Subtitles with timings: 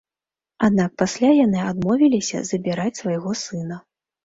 [0.67, 3.83] Аднак пасля яны адмовіліся забіраць свайго сына.